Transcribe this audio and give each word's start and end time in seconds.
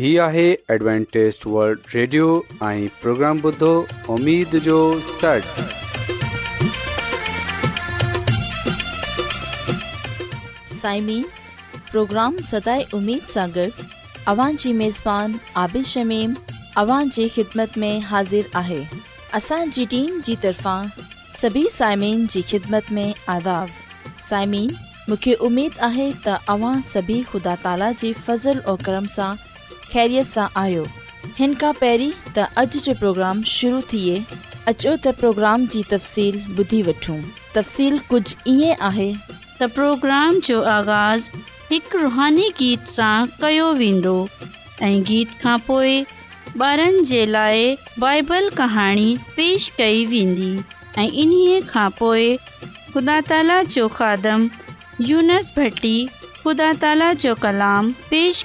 هي 0.00 0.10
آهي 0.24 0.42
Adventist 0.74 1.42
world 1.54 1.80
radio 1.94 2.26
۽ 2.66 2.84
programme 3.00 3.40
بدھو 3.46 3.70
اميد 4.12 4.54
جو 4.66 4.76
6 5.08 5.48
سائمين 10.70 11.24
پروگرام 11.90 12.38
سداي 12.52 12.86
اميد 13.00 13.26
सागर 13.34 13.84
اوان 14.32 14.56
جي 14.64 14.72
ميزبان 14.80 15.34
عابد 15.64 15.84
شميم 15.90 16.32
اوان 16.84 17.12
جي 17.18 17.28
خدمت 17.36 17.78
۾ 17.84 17.92
حاضر 18.12 18.50
آهي 18.62 18.80
اسان 19.40 19.76
جي 19.78 19.86
ٽيم 19.96 20.16
جي 20.30 20.38
طرفان 20.46 20.90
سڀي 21.36 21.66
سائمين 21.76 22.24
جي 22.36 22.44
خدمت 22.54 22.90
۾ 23.02 23.06
آداب 23.36 23.76
سائمين 24.30 24.72
مونکي 25.12 25.38
اميد 25.50 25.80
آهي 25.92 26.10
ته 26.30 26.42
اوان 26.56 26.82
سڀي 26.92 27.20
خدا 27.34 27.58
تالا 27.68 27.92
جي 28.04 28.14
فضل 28.24 28.66
۽ 28.76 28.82
کرم 28.90 29.14
سان 29.20 29.46
ख़ैरियत 29.92 30.26
सां 30.26 30.46
आयो 30.56 30.82
हिन 31.38 31.54
खां 31.60 31.72
पहिरीं 31.80 32.10
त 32.10 32.42
अॼु 32.62 32.80
जो 32.86 32.92
प्रोग्राम 32.98 33.40
शुरू 33.52 33.78
थिए 33.92 34.12
अचो 34.72 34.92
त 35.04 35.12
प्रोग्राम 35.22 35.64
जी 35.74 35.80
तफ़सील 35.92 36.38
ॿुधी 36.64 36.78
वठूं 36.88 37.16
तफ़सील 37.56 37.98
कुझु 38.10 38.36
ईअं 38.52 38.84
आहे 38.90 39.06
त 39.32 39.70
प्रोग्राम 39.78 40.38
जो 40.50 40.60
आगाज़ 40.74 41.26
हिकु 41.70 42.02
रुहानी 42.04 42.46
गीत 42.60 42.86
सां 42.98 43.16
कयो 43.42 43.66
वेंदो 43.82 44.14
ऐं 44.90 44.94
गीत 45.10 45.34
खां 45.42 45.56
पोइ 45.70 45.96
ॿारनि 46.68 47.02
जे 47.12 47.24
लाइ 47.34 47.66
बाइबल 48.06 48.48
कहाणी 48.62 49.08
पेश 49.40 49.68
कई 49.82 50.06
वेंदी 50.14 50.52
ऐं 50.98 51.10
इन्हीअ 51.26 51.62
खां 51.74 51.90
خدا 52.94 53.18
ख़ुदा 53.26 53.56
جو 53.62 53.68
जो 53.74 53.88
खादम 53.98 54.48
यूनस 55.10 55.52
भट्टी 55.58 55.96
ख़ुदा 56.44 56.72
جو 56.80 57.14
जो 57.26 57.34
कलाम 57.42 57.92
पेश 58.14 58.44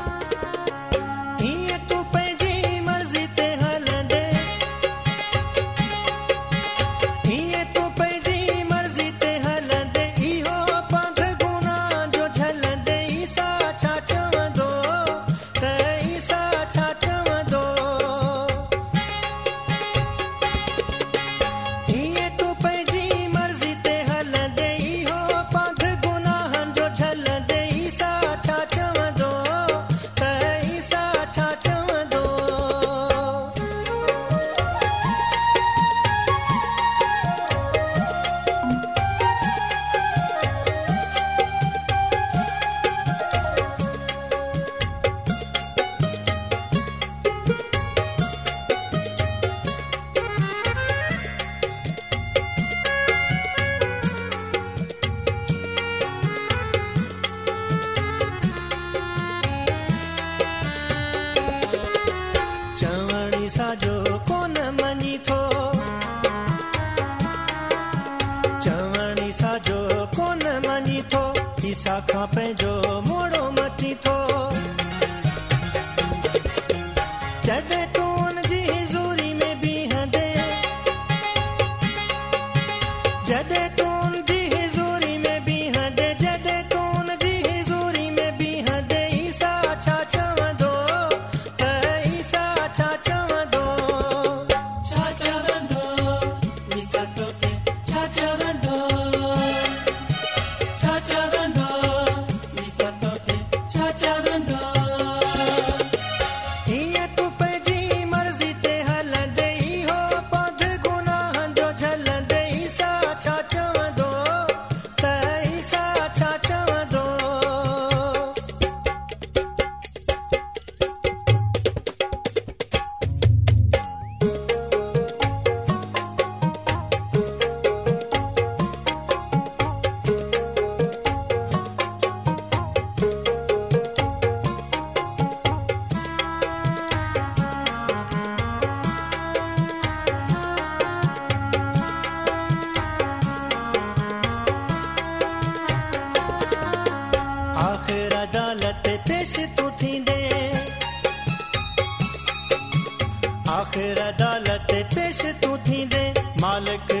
आख़िर 153.51 153.97
अदालत 154.01 154.67
पैसे 154.93 155.31
तूं 155.41 155.57
थींदे 155.65 156.03
मालिक 156.41 157.00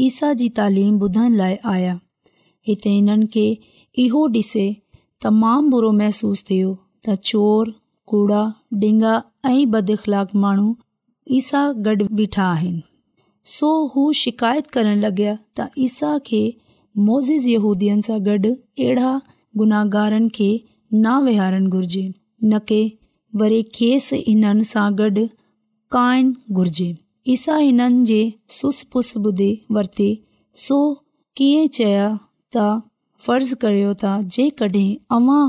ईसा 0.00 0.32
जी 0.40 0.48
तालीम 0.56 0.98
ॿुधण 1.02 1.32
लाइ 1.36 1.54
आया 1.74 1.94
हिते 2.68 2.90
हिननि 2.90 3.26
खे 3.34 3.46
इहो 4.02 4.20
ॾिसे 4.34 4.66
तमामु 5.24 5.70
बुरो 5.70 5.90
महसूस 6.00 6.42
थियो 6.48 6.68
त 7.08 7.14
चोर 7.30 7.72
कूड़ा 8.12 8.42
डिंगा, 8.82 9.14
ऐं 9.48 9.70
बदख़लाक 9.72 10.28
माण्हू 10.44 10.68
ईसा 11.38 11.62
गॾु 11.88 12.06
बीठा 12.20 12.44
आहिनि 12.52 12.82
सो 13.56 13.70
हू 13.94 14.04
शिकायत 14.20 14.66
करणु 14.76 14.94
लॻया 15.04 15.34
त 15.58 15.68
ईसा 15.88 16.12
खे 16.30 16.42
मोज़ 17.08 17.32
यूदीअ 17.54 17.98
सां 18.10 18.20
गॾु 18.30 18.52
अहिड़ा 18.54 19.10
गुनाहगारनि 19.62 20.28
खे 20.38 20.50
न 20.94 21.18
विहारणु 21.26 21.70
घुर्जे 21.76 22.06
न 22.44 22.58
की 22.70 22.80
वरी 23.42 23.60
खेसि 23.80 24.24
हिननि 24.30 24.70
सां 24.74 24.88
गॾु 25.02 25.26
काइणु 25.98 26.56
घुर्जे 26.60 26.90
ईसा 27.34 27.56
हिननि 27.56 28.04
जे 28.08 28.18
सुस 28.56 28.78
पुस 28.92 29.08
ॿुधे 29.16 29.48
वरिती 29.74 30.06
सो 30.64 30.76
कीअं 31.36 31.66
चया 31.76 32.06
त 32.56 32.62
फर्ज़ु 33.24 33.56
करियो 33.64 33.90
त 34.02 34.12
जेकॾहिं 34.36 34.88
अव्हां 35.16 35.42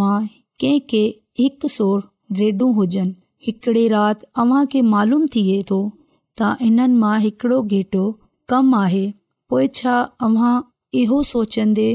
मां 0.00 0.18
कंहिंखे 0.64 1.00
हिकु 1.40 1.68
सोर 1.76 2.02
रेडू 2.40 2.68
हुजनि 2.80 3.14
हिकिड़े 3.46 3.86
राति 3.94 4.26
अव्हां 4.42 4.60
खे 4.74 4.82
मालूम 4.96 5.24
थिए 5.36 5.56
थो 5.72 5.78
त 6.40 6.54
हिननि 6.66 6.98
मां 7.04 7.14
हिकिड़ो 7.24 7.62
घेटो 7.78 8.04
कमु 8.54 8.80
आहे 8.84 9.02
पोइ 9.54 9.66
छा 9.80 9.96
अव्हां 10.28 10.52
इहो 11.02 11.22
सोचंदे 11.32 11.88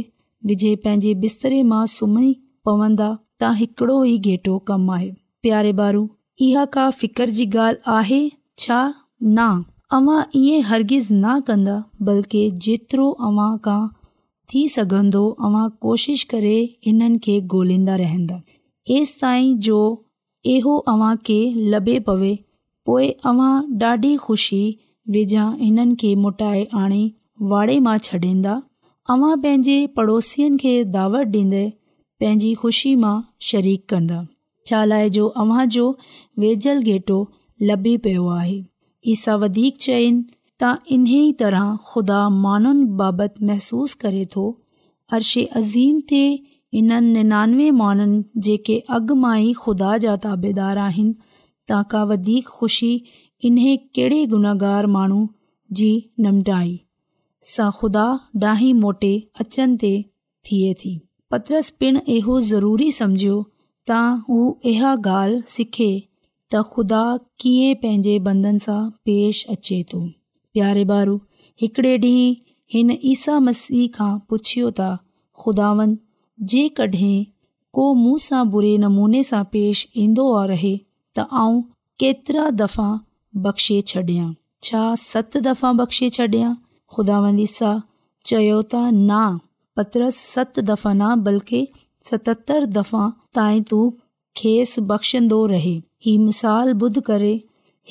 विझे 0.54 0.76
पंहिंजे 0.88 1.14
बिस्तरे 1.26 1.62
मां 1.74 1.86
सुम्ही 1.98 2.30
पवंदा 2.70 3.12
त 3.22 3.56
हिकिड़ो 3.64 4.04
ई 4.04 4.18
घेटो 4.32 4.58
कमु 4.72 4.98
आहे 5.02 5.10
प्यारे 5.48 5.74
बारू 5.84 6.04
इहा 6.50 6.64
का 6.78 6.90
फिक़्र 7.02 7.36
जी 7.40 7.46
ॻाल्हि 7.58 7.92
आहे 8.02 8.22
छा 8.64 8.80
न 9.24 9.64
अवां 9.96 10.22
ईअं 10.36 10.62
हर्गिज़ 10.70 11.08
न 11.14 11.40
कंदा 11.48 11.76
बल्कि 12.08 12.42
जेतिरो 12.64 13.10
अव्हां 13.28 13.58
खां 13.66 13.80
थी 14.52 14.68
सघंदो 14.76 15.24
अव्हां 15.46 15.70
कोशिशि 15.86 16.28
करे 16.32 16.54
हिननि 16.86 17.18
खे 17.24 17.40
ॻोल्हींदा 17.54 17.96
रहंदा 18.04 18.42
एसि 18.98 19.14
ताईं 19.22 19.58
जो 19.68 19.80
इहो 20.54 20.76
अव्हांखे 20.94 21.40
लभे 21.72 21.98
पवे 22.08 22.34
पोइ 22.86 23.10
अव्हां 23.30 23.56
ॾाढी 23.82 24.16
ख़ुशी 24.28 24.62
वेझा 25.16 25.50
हिननि 25.64 25.96
खे 26.02 26.14
मोटाए 26.24 26.64
आणे 26.84 27.04
वाड़े 27.52 27.80
मां 27.88 27.98
छॾींदा 28.10 28.62
अवां 29.14 29.34
पंहिंजे 29.44 29.78
पड़ोसियुनि 29.96 30.58
खे 30.62 30.74
दावत 30.96 31.28
ॾींदे 31.42 31.66
पंहिंजी 32.20 32.54
ख़ुशी 32.62 32.96
मां 33.06 33.18
शरीक 33.52 33.86
कंदा 33.90 34.22
छा 34.68 34.84
लाइ 34.92 35.10
जो 35.18 35.28
अव्हांजो 35.44 35.86
वेझल 36.42 36.82
घेटो 36.92 37.20
लभी 37.70 37.98
पियो 38.04 38.26
आहे 38.40 38.58
ई 39.06 39.14
सभु 39.16 39.38
वधीक 39.44 39.76
चइनि 39.86 40.24
त 40.64 40.70
इन्हीअ 40.92 41.34
तरह 41.40 41.76
ख़ुदा 41.90 42.20
माण्हुनि 42.44 42.86
बाबति 43.02 43.46
महसूसु 43.46 43.98
करे 44.02 44.26
थो 44.36 44.46
अर्शे 45.18 45.44
अज़ीम 45.60 46.00
ते 46.12 46.22
इन्हनि 46.80 47.12
निनानवे 47.18 47.70
माण्हुनि 47.82 48.24
जेके 48.48 48.78
अॻु 48.98 49.16
मां 49.26 49.38
ई 49.40 49.54
ख़ुदा 49.64 49.98
जा 50.06 50.16
ताबेदार 50.26 50.78
आहिनि 50.88 51.14
तव्हां 51.68 51.84
खां 51.92 52.04
वधीक 52.14 52.48
ख़ुशी 52.58 52.92
इन्हे 53.52 53.76
कहिड़े 54.00 54.26
गुनाहगार 54.34 54.88
माण्हू 54.98 55.22
जी 55.82 55.92
निमटाई 56.26 56.74
सां 57.54 57.70
ख़ुदा 57.80 58.08
ॾाही 58.46 58.72
मोटे 58.84 59.14
अचनि 59.44 59.76
ते 59.84 59.94
थिए 60.50 60.74
थी 60.82 60.94
पत्रस 61.32 61.70
पिणु 61.80 62.04
इहो 62.18 62.40
ज़रूरी 62.52 62.92
समुझियो 63.02 63.40
त 63.92 64.02
हू 64.30 64.42
इहा 64.74 64.96
ॻाल्हि 65.06 65.42
सिखे 65.58 65.92
त 66.54 66.64
ख़ुदा 66.74 67.00
कीअं 67.44 67.74
पंहिंजे 67.84 68.18
बंधन 68.28 68.58
सां 68.66 68.80
पेश 69.08 69.40
अचे 69.54 69.78
थो 69.94 70.00
प्यारे 70.58 70.84
ॿारु 70.98 71.16
हिकिड़े 71.62 71.92
ॾींहुं 72.04 72.44
हिन 72.76 72.92
ईसा 73.14 73.40
मसीह 73.48 73.88
खां 73.98 74.12
पुछियो 74.34 74.70
त 74.80 74.88
ख़ुदावन 75.44 75.98
जेकॾहिं 76.54 77.16
को 77.80 77.88
मूं 78.04 78.16
सां 78.28 78.44
बुरे 78.54 78.72
नमूने 78.86 79.24
सां 79.32 79.42
पेश 79.56 79.82
ईंदो 80.04 80.28
रहे 80.54 80.72
त 81.18 81.28
आउं 81.42 81.60
केतिरा 82.04 82.46
दफ़ा 82.62 82.88
बख़्शे 83.50 83.80
छॾियां 83.94 84.30
छा 84.70 84.86
सत 85.04 85.38
दफ़ा 85.50 85.74
बख़्शे 85.82 86.10
छॾियां 86.20 86.54
ख़ुदावंद 86.96 87.44
ईसा 87.48 87.74
चयो 88.32 88.62
त 88.62 89.02
ना 89.02 89.26
पतरस 89.82 90.22
सत 90.38 90.64
दफ़ा 90.72 90.94
न 91.02 91.24
बल्कि 91.30 91.62
सतहतरि 92.12 92.72
दफ़ा 92.80 93.04
ताईं 93.40 93.64
तूं 93.74 93.84
खेसि 94.44 94.82
बख़्शंदो 94.94 95.42
रहे 95.56 95.78
हीउ 96.06 96.20
मिसाल 96.24 96.74
ॿुध 96.82 97.00
करे 97.06 97.32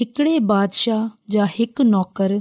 हिकिड़े 0.00 0.34
बादशाह 0.50 1.02
जा 1.34 1.44
हिकु 1.54 1.82
नौकरु 1.94 2.36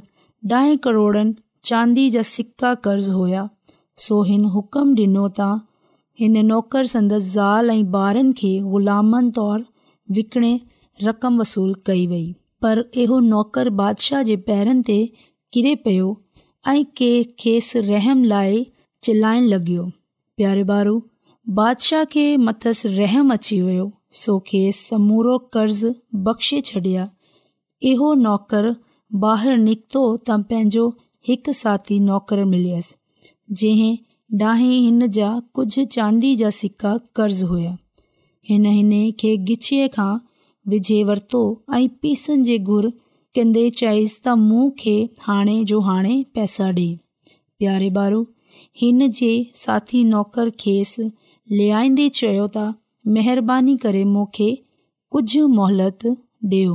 ॾह 0.58 0.76
करोड़नि 0.86 1.34
चांदी 1.70 2.04
जा 2.16 2.22
सिका 2.34 2.74
कर्ज़ु 2.88 3.14
हुया 3.18 3.42
सो 4.06 4.22
हिन 4.30 4.44
हुकम 4.56 4.92
ॾिनो 5.06 5.24
त 5.40 5.48
हिन 6.22 6.38
नौकरु 6.52 6.92
संदसि 6.94 7.30
ज़ाल 7.30 7.70
ऐं 7.76 7.80
ॿारनि 8.02 8.34
खे 8.42 8.52
ग़ुलामन 8.76 9.30
तौरु 9.40 9.64
विकिणे 10.20 10.54
रक़म 11.08 11.40
वसूलु 11.44 11.76
कई 11.92 12.06
वई 12.14 12.24
पर 12.66 12.84
इहो 13.06 13.20
नौकरु 13.34 13.76
बादशाह 13.82 14.24
जे 14.30 14.36
पैरनि 14.52 14.86
ते 14.92 15.00
किरे 15.58 15.74
पियो 15.88 16.14
ऐं 16.76 16.80
कंहिं 17.00 17.28
खेसि 17.46 17.86
रहम 17.92 18.24
लाइ 18.36 18.66
चिलाइणु 19.08 19.52
लॻियो 19.56 19.90
प्यारे 20.38 20.64
बारु 20.74 20.96
बादशाह 21.62 22.06
खे 22.16 22.26
मथसि 22.50 22.96
रहम 23.04 23.38
अची 23.40 23.62
वियो 23.70 23.90
ਸੋ 24.18 24.38
ਕੇਸ 24.46 24.76
ਸਮੂਰੋ 24.90 25.38
ਕਰਜ਼ 25.52 25.86
ਬਖਸ਼ੇ 26.26 26.60
ਛੜਿਆ 26.66 27.08
ਇਹੋ 27.90 28.14
ਨੌਕਰ 28.16 28.74
ਬਾਹਰ 29.22 29.58
ਨਿਕਤੋ 29.58 30.04
ਤਾਂ 30.26 30.38
ਪੈਂਜੋ 30.50 30.92
ਇੱਕ 31.30 31.50
ਸਾਥੀ 31.54 32.00
ਨੌਕਰ 32.00 32.44
ਮਿਲਿਆਸ 32.46 32.94
ਜਿਹੇ 33.62 33.96
ਡਾਹੇ 34.40 34.68
ਹਿੰਨ 34.86 35.10
ਜਾ 35.18 35.30
ਕੁਝ 35.54 35.80
ਚਾਂਦੀ 35.80 36.34
ਜਾਂ 36.36 36.50
ਸਿੱਕਾ 36.52 36.98
ਕਰਜ਼ 37.16 37.44
ਹੋਇਆ 37.46 37.76
ਹਿਨ 38.52 38.62
ਨੇ 38.88 39.10
ਕਿ 39.18 39.36
ਗਿਛੇ 39.50 39.88
ਖਾ 39.96 40.08
ਵਿਜੇ 40.70 41.04
ਵਰਤੋ 41.04 41.42
ਆਈ 41.76 41.88
ਪੀਸਨ 42.02 42.44
ਜੇ 42.44 42.58
ਗੁਰ 42.72 42.90
ਕਹਿੰਦੇ 43.34 43.70
ਚਾਇਸ 43.70 44.14
ਤਾਂ 44.24 44.36
ਮੂੰਹ 44.36 44.72
ਖੇ 44.78 44.98
ਹਾਣੇ 45.28 45.64
ਜੋ 45.74 45.82
ਹਾਣੇ 45.90 46.24
ਪੈਸਾ 46.34 46.72
ਦੇ 46.76 46.88
ਪਿਆਰੇ 47.60 47.90
ਬਾਰੂ 48.00 48.26
ਹਿੰਨ 48.82 49.10
ਜੇ 49.12 49.36
ਸਾਥੀ 49.54 50.04
ਨੌਕਰ 50.04 50.50
ਖੇਸ 50.58 51.00
ਲਿਆਇਂਦੇ 51.52 52.10
ਚਯੋਤਾ 52.14 52.74
महिरबानी 53.14 53.76
करे 53.78 54.04
मूंखे 54.14 54.48
कुझु 55.12 55.48
मोहलत 55.58 56.06
ॾियो 56.52 56.74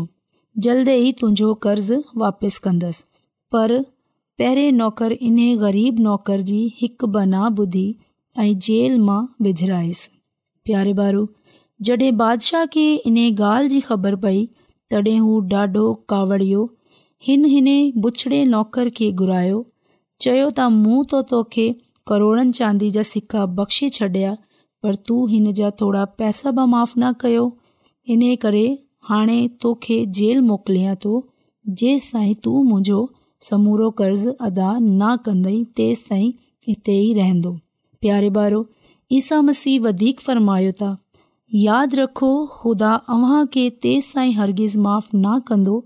जल्द 0.66 0.88
ई 0.88 1.10
तुंहिंजो 1.20 1.48
कर्ज़ु 1.64 1.96
वापसि 2.22 2.60
कंदसि 2.64 3.04
पर 3.52 3.72
पहिरें 4.38 4.70
नौकर 4.80 5.12
इन 5.28 5.36
ग़रीब 5.62 5.98
नौकर 6.06 6.40
जी 6.50 6.60
हिकु 6.80 7.06
बना 7.16 7.40
ॿुधी 7.62 7.82
ऐं 8.42 8.52
जेल 8.66 8.98
मां 9.08 9.18
विझिड़ाइसि 9.46 10.10
प्यारे 10.64 10.92
बारु 11.00 11.26
जॾहिं 11.88 12.10
बादशाह 12.22 12.66
खे 12.76 12.86
इन 13.10 13.16
ॻाल्हि 13.28 13.68
जी 13.74 13.80
ख़बर 13.88 14.16
पई 14.26 14.44
तॾहिं 14.94 15.18
हू 15.26 15.32
ॾाढो 15.54 15.86
कावड़ियो 16.14 16.62
हिन 17.30 17.44
बुछड़े 18.06 18.44
नौकरु 18.54 18.94
खे 19.02 19.10
घुरायो 19.24 19.58
चयो 20.26 20.46
त 20.54 20.68
मूं 20.78 21.02
त 21.12 21.24
तोखे 21.34 21.66
करोड़नि 22.12 22.58
चांदी 22.62 22.92
जा 22.98 23.04
सिका 23.10 23.44
बख़्शी 23.60 23.90
छॾिया 23.98 24.36
पर 24.82 24.94
तूं 25.08 25.26
जा 25.60 25.70
थोरा 25.80 26.04
पैसा 26.20 26.50
बि 26.58 26.64
माफ़ु 26.74 27.00
न 27.02 27.12
कयो 27.20 27.42
इन 28.12 28.22
करे 28.44 28.62
हाणे 29.08 29.38
तोखे 29.64 29.98
जेल 30.18 30.40
मोकिलियां 30.50 30.94
थो 31.04 31.12
जेसि 31.80 32.10
ताईं 32.12 32.34
तूं 32.46 32.62
मुंहिंजो 32.70 33.00
समूरो 33.48 33.90
कर्ज़ु 34.00 34.32
अदा 34.48 34.70
न 34.78 35.16
कंदई 35.26 35.60
तेसि 35.80 36.08
ताईं 36.14 36.32
हिते 36.68 36.96
ई 37.00 37.12
रहंदो 37.20 37.52
प्यारे 38.04 38.30
ॿारो 38.44 38.60
ईसा 39.18 39.40
मसीह 39.50 39.80
वधीक 39.88 40.20
फ़रमायो 40.26 40.72
था 40.80 40.90
यादि 41.66 41.96
रखो 42.02 42.30
ख़ुदा 42.58 42.90
अव्हां 43.14 43.44
खे 43.56 43.68
तेसि 43.86 44.12
ताईं 44.16 44.34
हरगिज़ 44.40 44.78
माफ़ु 44.88 45.18
न 45.18 45.38
कंदो 45.50 45.76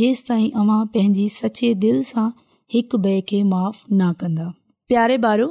जेसि 0.00 0.24
ताईं 0.28 0.50
अव्हां 0.62 0.84
पंहिंजी 0.96 1.28
सचे 1.40 1.74
दिलि 1.86 2.02
सां 2.12 2.28
हिकु 2.76 3.02
ॿिए 3.08 3.20
खे 3.32 3.42
माफ़ु 3.56 3.82
न 3.98 4.12
कंदा 4.24 4.52
प्यारे 4.92 5.16
ॿारो 5.32 5.50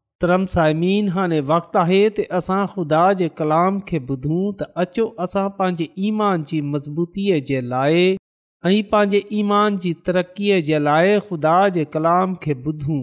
तरम 0.21 0.45
साइमीन 0.53 1.07
हाणे 1.13 1.37
वक़्तु 1.51 1.77
आहे 1.83 1.99
त 2.17 2.23
असां 2.39 2.59
खुदा 2.73 3.03
जे 3.21 3.27
कलाम 3.37 3.77
खे 3.91 3.99
ॿुधूं 4.09 4.41
त 4.59 4.67
अचो 4.83 5.05
असां 5.25 5.45
पंहिंजे 5.61 5.87
ईमान 6.09 6.43
जी 6.51 6.59
मज़बूतीअ 6.73 7.39
जे 7.47 7.61
लाइ 7.69 8.03
ऐं 8.65 8.73
पंहिंजे 8.91 9.21
ईमान 9.39 9.79
जी 9.85 9.93
तरक़ीअ 10.09 10.59
जे 10.69 10.81
लाइ 10.89 11.15
खुदा 11.29 11.55
जे 11.77 11.85
कलाम 11.97 12.35
खे 12.45 12.57
ॿुधूं 12.69 13.01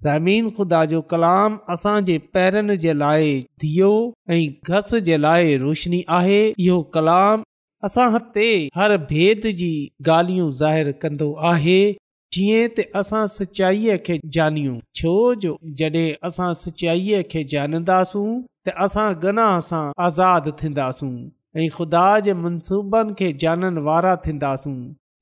साइम 0.00 0.48
ख़ुदा 0.56 0.84
जो 0.90 1.00
कलाम 1.12 1.56
असांजे 1.74 2.18
पैरनि 2.34 2.76
जे 2.84 2.92
लाइ 3.04 3.26
दियो 3.64 3.92
ऐं 4.36 4.42
घसि 4.76 5.00
जे 5.08 5.18
लाइ 5.24 5.56
रोशनी 5.64 6.02
आहे 6.20 6.40
इहो 6.66 6.80
कलाम 6.96 7.42
असां 7.88 8.08
हर 8.80 8.96
भेद 9.12 9.50
जी 9.62 9.72
ॻाल्हियूं 10.10 10.50
ज़ाहिर 10.62 10.92
कंदो 11.02 11.34
आहे 11.54 11.80
जीअं 12.34 12.68
त 12.76 12.80
असां 12.98 13.22
सचाईअ 13.30 13.96
खे 14.04 14.14
जानियूं 14.34 14.76
छो 14.98 15.10
जो 15.40 15.50
जॾहिं 15.80 16.14
असां 16.28 16.46
सचाईअ 16.60 17.18
खे 17.32 17.42
जानंदासूं 17.54 18.30
त 18.64 18.70
असां 18.84 19.08
गना 19.24 19.48
सां 19.68 19.82
आज़ादु 20.04 20.50
थींदासूं 20.60 21.10
ऐं 21.62 21.66
ख़ुदा 21.74 22.04
जे 22.28 22.32
मनसूबनि 22.44 23.12
खे 23.18 23.28
जाननि 23.42 23.80
वारा 23.88 24.14
थींदासूं 24.24 24.76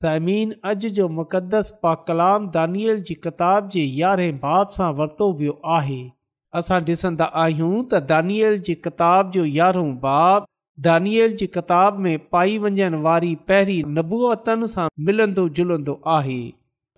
साइमीन 0.05 0.53
अॼु 0.71 0.89
जो 0.99 1.07
मुक़दस 1.17 1.71
पा 1.83 1.93
कलाम 2.11 2.45
दानियल 2.55 3.03
जी 3.09 3.15
किताब 3.25 3.67
जे 3.75 3.83
यारहें 4.01 4.39
बाब 4.45 4.71
सां 4.79 4.89
वरितो 5.01 5.29
वियो 5.41 5.57
आहे 5.79 5.99
असां 6.61 6.79
ॾिसंदा 6.91 7.29
आहियूं 7.43 7.73
त 7.91 8.03
दानिआल 8.13 8.57
जी 8.69 8.77
किताब 8.87 9.35
जो 9.35 9.45
यारहों 9.59 9.91
बाब 10.07 10.47
दानियल 10.87 11.35
जी 11.43 11.47
किताब 11.59 11.99
में 12.07 12.13
पाई 12.35 12.57
वञण 12.67 12.97
वारी 13.09 13.35
पहिरीं 13.51 13.85
नबूअतन 13.99 14.65
सां 14.77 14.87
मिलंदो 15.09 15.47
जुलंदो 15.61 15.99
आहे 16.17 16.41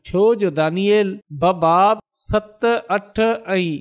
छो 0.06 0.22
जो 0.40 0.50
दानियल 0.56 1.12
बबाब 1.42 2.00
सत 2.22 2.70
अठ 2.96 3.20
ऐं 3.26 3.76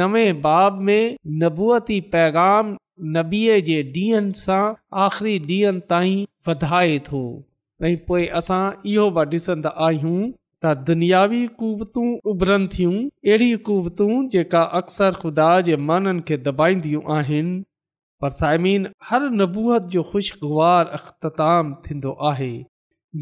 नवे 0.00 0.24
बाब 0.46 0.80
में 0.88 1.14
नबूअती 1.42 1.98
पैगाम 2.14 2.74
नबीअ 3.14 3.54
जे 3.68 3.76
ॾींहंनि 3.94 4.40
सां 4.40 4.58
आख़िरी 5.04 5.32
ॾींहनि 5.46 5.80
ताईं 5.92 6.18
वधाए 6.48 6.98
थो 7.06 7.20
ऐं 7.90 7.94
पोए 8.10 8.26
असां 8.40 8.60
इहो 8.94 9.06
बि 9.20 9.24
ॾिसंदा 9.38 9.72
आहियूं 9.86 10.20
त 10.66 10.74
दुनियावी 10.90 11.40
कुवतू 11.62 12.04
उभरनि 12.34 12.68
थियूं 12.76 12.92
अहिड़ियूं 13.06 13.58
कुवतूं 13.70 14.20
जेका 14.36 14.62
अक्सर 14.82 15.18
ख़ुदा 15.24 15.48
जे 15.70 15.80
माननि 15.90 16.26
खे 16.30 16.40
दॿाईंदियूं 16.50 17.02
आहिनि 17.18 17.56
पर 18.22 18.36
साइमीन 18.42 18.86
हर 19.10 19.28
नबूअत 19.40 19.90
जो 19.96 20.02
ख़ुशगुवार 20.12 20.94
अख़्ताम 21.00 21.74
थींदो 21.88 22.16
आहे 22.34 22.52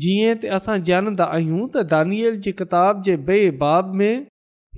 जीअं 0.00 0.34
त 0.42 0.46
असां 0.56 0.74
ॼाणंदा 0.88 1.24
आहियूं 1.32 1.66
त 1.74 1.78
दानिअल 1.88 2.34
जी 2.44 2.50
किताब 2.60 3.02
जे 3.06 3.16
बे 3.30 3.38
बाब 3.62 3.92
में 4.02 4.14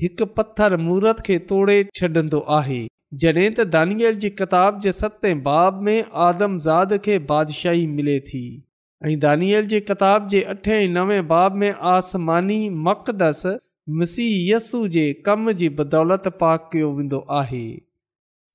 हिकु 0.03 0.25
पत्थर 0.39 0.77
मूरत 0.87 1.21
खे 1.27 1.37
तोड़े 1.51 1.77
छॾंदो 1.99 2.41
आहे 2.57 2.79
जॾहिं 3.25 3.51
त 3.59 3.67
दानियल 3.75 4.19
जी 4.25 4.31
किताब 4.41 4.81
जे 4.87 4.93
सते 5.03 5.33
बाब 5.51 5.79
में 5.89 6.01
आदमज़ाद 6.29 6.97
खे 7.07 7.19
बादशाही 7.31 7.87
मिले 7.99 8.19
थी 8.33 8.43
ऐं 9.07 9.15
दानियल 9.27 9.67
जी 9.75 9.81
किताब 9.93 10.29
जे 10.35 10.43
अठे 10.57 10.79
नवे 10.97 11.21
बाब 11.37 11.55
में 11.63 11.71
आसमानी 11.93 12.59
मक़दस 12.91 13.47
मसीयसु 14.03 14.85
जे 14.99 15.07
कम 15.31 15.51
जी 15.65 15.69
बदौलत 15.81 16.29
पाक 16.43 16.69
कयो 16.75 16.91
वेंदो 16.99 17.25
आहे 17.41 17.65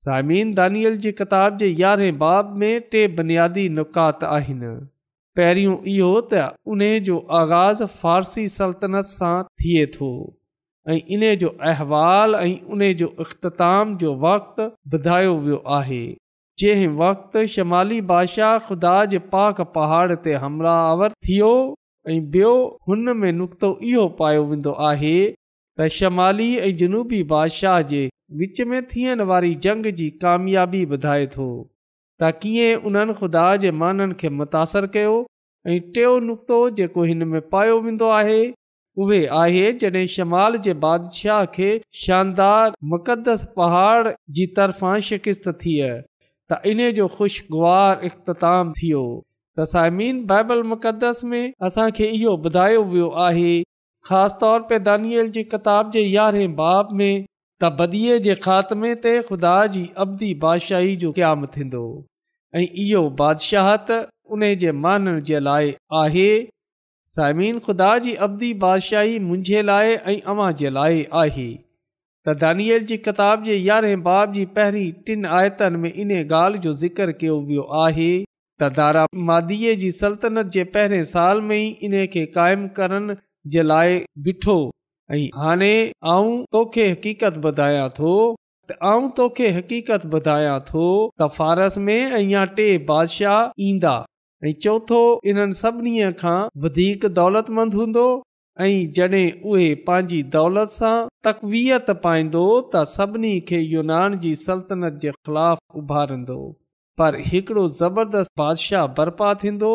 सामिन 0.06 0.54
दानियल 0.62 0.96
जी 1.06 1.12
किताब 1.24 1.56
जे 1.62 1.74
यारहें 1.82 2.16
बाब 2.28 2.54
में 2.64 2.72
टे 2.92 3.06
बुनियादी 3.20 3.68
नुकात 3.82 4.24
आहिनि 4.36 4.74
पहिरियों 5.38 5.76
इहो 5.90 6.10
त 6.20 6.46
उन 6.74 6.80
जो 7.08 7.18
आगाज़ 7.40 7.82
फारसी 8.02 8.46
सल्तनत 8.54 9.10
सां 9.10 9.34
थिए 9.62 9.84
थो 9.96 10.08
ऐं 10.94 10.98
इन्हे 11.16 11.34
जो 11.42 11.48
अहिवालु 11.70 12.38
ऐं 12.86 12.90
जो 13.02 13.08
इख़्ताम 13.26 13.96
जो 14.02 14.14
वक़्तु 14.26 14.66
ॿुधायो 14.98 15.34
वियो 15.46 15.60
आहे 15.78 16.02
जंहिं 16.62 16.88
वक़्तु 17.02 17.44
शुमाली 17.54 18.00
बादशाह 18.10 18.58
ख़ुदा 18.68 18.94
जे 19.12 19.18
पाक 19.34 19.60
पहाड़ 19.76 20.14
ते 20.28 20.34
हमलावर 20.46 21.14
थियो 21.28 21.52
ऐं 22.14 22.18
बि॒यो 22.34 22.54
हुन 22.88 23.12
में 23.22 23.30
नुक़्तो 23.40 23.72
इहो 23.92 24.08
पायो 24.20 24.44
वेंदो 24.50 24.74
आहे 24.92 25.14
त 25.32 25.88
शुमाली 26.00 26.50
ऐं 26.66 26.72
जनूबी 26.82 27.22
बादशाह 27.34 27.80
जे 27.92 28.02
विच 28.42 28.60
में 28.72 28.80
थियण 28.94 29.20
वारी 29.32 29.54
जंग 29.68 29.92
जी 30.02 30.10
कामयाबी 30.26 30.84
वधाए 30.94 31.26
थो 31.38 31.48
त 32.22 32.28
कीअं 32.40 32.82
उन्हनि 32.88 33.12
ख़ुदा 33.18 33.42
जे 33.60 33.70
माननि 33.82 34.14
खे 34.22 34.28
मुतासिर 34.38 34.86
कयो 34.94 35.12
ऐं 35.74 35.78
टियों 35.92 36.16
नुक़्तो 36.24 36.56
जेको 36.80 37.02
हिन 37.10 37.24
में 37.28 37.40
पायो 37.52 37.78
वेंदो 37.84 38.08
आहे 38.16 38.40
उहे 39.04 39.20
आहे 39.42 39.62
जड॒हिं 39.82 40.06
शमाल 40.14 40.58
जे 40.66 40.74
बादशाह 40.82 41.44
खे 41.54 41.70
शानदार 42.00 42.74
मुक़दस 42.94 43.44
पहाड़ 43.56 44.12
जी 44.38 44.46
तरफ़ां 44.60 44.98
शिकिस्त 45.10 45.48
थ 45.48 45.62
त 45.62 46.74
इन 46.74 46.82
जो 46.98 47.06
ख़ुशगुवार 47.14 48.00
इख़्ताम 48.10 48.72
थियो 48.80 49.02
त 49.06 49.66
साइमीन 49.72 50.20
बाइबल 50.34 50.62
मुक़दस 50.74 51.22
में 51.32 51.42
असांखे 51.70 52.08
इहो 52.18 52.36
ॿुधायो 52.50 52.82
वियो 52.94 53.08
आहे 53.28 53.52
ख़ासि 54.10 54.38
तौर 54.44 54.64
ते 54.74 54.80
दानियल 54.90 55.30
जी 55.38 55.44
किताब 55.54 55.92
जे 55.96 56.02
यारहें 56.06 56.54
बाब 56.62 56.92
में 57.02 57.12
त 57.24 57.72
बदीअ 57.82 58.18
जे 58.28 58.36
ख़ात्मे 58.50 58.92
ते 59.08 59.14
ख़ुदा 59.32 59.54
जी 59.76 59.86
अवधी 60.06 60.32
बादशाही 60.46 60.94
जो 61.06 61.12
क़्याम 61.20 61.46
थींदो 61.58 61.84
ऐं 62.58 62.62
इहो 62.82 63.00
بادشاہت 63.18 63.82
त 63.90 64.06
उन्हे 64.34 64.54
जे 64.62 64.70
माननि 64.84 65.20
जे 65.28 65.38
लाइ 65.46 65.70
आहे 66.00 66.30
साइमीन 67.14 67.58
खुदा 67.66 67.90
जी 68.02 68.12
अबी 68.26 68.48
बादशाही 68.64 69.18
मुंहिंजे 69.28 69.62
लाइ 69.68 69.94
ऐं 70.12 70.20
अवां 70.32 70.48
जे 70.60 70.70
लाइ 70.76 71.02
आहे 71.22 71.46
त 71.54 72.34
दानियल 72.42 72.84
जी 72.90 72.96
किताब 73.06 73.44
जे 73.48 73.56
यारहें 73.56 74.02
बाब 74.08 74.32
जी 74.38 74.44
पहिरीं 74.58 74.90
टिन 75.08 75.26
आयतनि 75.38 75.78
में 75.84 75.92
इन 76.04 76.12
ॻाल्हि 76.18 76.58
जो 76.66 76.74
ज़िक्र 76.82 77.12
कयो 77.22 77.38
वियो 77.50 77.64
आहे 77.82 78.08
त 78.24 78.70
दारा 78.80 79.06
मादीए 79.30 79.74
जी 79.82 79.90
सल्तनत 80.00 80.52
जे 80.58 80.64
पहिरें 80.76 81.02
साल 81.14 81.40
में 81.50 81.58
ई 81.58 81.90
इन 81.90 81.96
खे 82.16 82.24
क़ाइमु 82.38 82.68
करण 82.80 83.10
जे 83.56 83.62
लाइ 83.72 84.00
ॿिठो 84.34 84.58
ऐं 85.18 85.22
हाणे 85.44 85.72
आऊं 86.16 86.36
तोखे 86.58 86.88
हक़ीक़त 86.90 87.42
त 88.70 88.74
आउं 88.90 89.06
तोखे 89.16 89.46
हक़ीक़त 89.56 90.02
ॿुधायां 90.16 90.58
थो 90.66 90.82
त 91.20 91.28
फ़ारस 91.36 91.76
में 91.86 92.12
अञा 92.18 92.42
टे 92.58 92.66
बादशाह 92.90 93.38
ईंदा 93.68 93.94
ऐं 94.48 94.52
चोथो 94.64 94.98
इन्हनि 95.30 95.56
सभिनी 95.60 95.94
खां 96.20 96.34
वधीक 96.64 97.06
दौलतमंद 97.18 97.74
हूंदो 97.78 98.04
ऐं 98.66 98.68
जॾहिं 98.98 99.22
उहे 99.54 99.66
पंहिंजी 99.88 100.20
दौलत 100.36 100.74
सां 100.74 100.92
तकवीयत 101.28 101.90
पाईंदो 102.04 102.42
त 102.74 102.82
सभिनी 102.92 103.32
खे 103.50 103.60
यूनान 103.72 104.18
जी 104.26 104.34
सल्तनत 104.44 105.00
जे 105.06 105.14
ख़िलाफ़ 105.30 105.78
उभारींदो 105.82 106.38
पर 107.02 107.18
हिकिड़ो 107.32 107.64
ज़बरदस्त 107.80 108.34
बादशाह 108.42 108.86
बर्पा 109.00 109.32
थींदो 109.46 109.72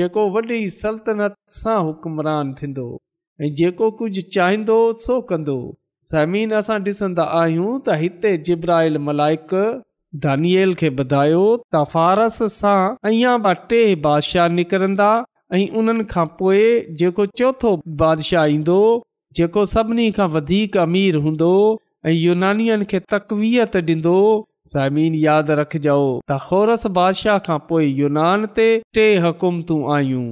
जेको 0.00 0.28
वॾी 0.38 0.60
सल्तनत 0.78 1.38
सां 1.58 1.78
हुक्मरान 1.90 2.54
थींदो 2.62 2.86
ऐं 3.42 3.52
जेको 3.62 3.90
कुझु 4.02 4.24
चाहींदो 4.38 4.78
सो 5.08 5.20
कंदो 5.34 5.58
समीन 6.10 6.52
असां 6.58 6.76
ॾिसंदा 6.86 7.22
आहियूं 7.42 7.70
त 7.88 7.96
हिते 8.02 8.36
जिब्राहिल 8.48 8.98
मलाइक 9.06 9.54
दानियल 10.26 10.74
खे 10.82 10.88
ॿुधायो 11.02 11.44
त 11.74 11.82
फ़ारस 11.94 12.38
सां 12.58 12.80
अञा 13.10 13.36
बि 13.46 13.54
टे 13.72 13.80
बादशाह 14.08 14.48
निकिरंदा 14.58 15.08
ऐं 15.56 15.66
उन्हनि 15.80 16.06
खां 16.12 16.26
पोइ 16.40 16.62
जेको 17.02 17.26
चोथो 17.40 17.72
बादिशाह 18.04 18.44
ईंदो 18.58 18.78
जेको 19.40 19.64
सभिनी 19.74 20.06
खां 20.20 20.28
वधीक 20.36 20.76
अमीर 20.86 21.20
हूंदो 21.26 21.50
ऐं 22.06 22.16
यूनानियनि 22.18 22.88
खे 22.94 23.02
तकवीयत 23.14 23.80
ॾींदो 23.92 24.16
समीन 24.72 25.18
यादि 25.26 25.56
रखजो 25.62 25.98
त 26.06 26.40
ख़ौरस 26.48 26.86
बादशाह 27.02 27.44
खां 27.50 27.58
पोइ 27.72 27.92
यूनान 28.00 28.48
ते 28.58 28.66
टे 28.98 29.04
हुकूमतूं 29.26 29.80
आयूं 29.98 30.24